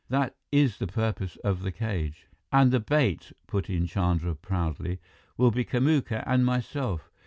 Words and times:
That 0.09 0.35
is 0.51 0.79
the 0.79 0.87
purpose 0.87 1.35
of 1.43 1.61
the 1.61 1.71
cage." 1.71 2.25
"And 2.51 2.71
the 2.71 2.79
bait," 2.79 3.33
put 3.45 3.69
in 3.69 3.85
Chandra 3.85 4.33
proudly, 4.33 4.99
"will 5.37 5.51
be 5.51 5.63
Kamuka 5.63 6.23
and 6.25 6.43
myself. 6.43 7.11